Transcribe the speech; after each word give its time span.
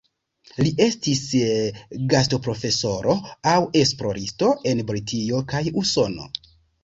Li 0.65 0.69
estis 0.83 1.19
gastoprofesoro 2.13 3.13
aŭ 3.53 3.59
esploristo 3.83 4.49
en 4.71 4.83
Britio 4.93 5.45
kaj 5.53 5.63
Usono. 5.83 6.27